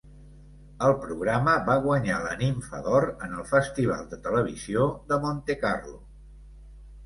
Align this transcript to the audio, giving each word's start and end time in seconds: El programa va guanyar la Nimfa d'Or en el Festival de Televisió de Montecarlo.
El 0.87 0.95
programa 1.03 1.53
va 1.67 1.75
guanyar 1.83 2.15
la 2.23 2.33
Nimfa 2.41 2.81
d'Or 2.87 3.07
en 3.27 3.37
el 3.43 3.47
Festival 3.53 4.03
de 4.17 4.21
Televisió 4.27 4.91
de 5.15 5.23
Montecarlo. 5.29 5.97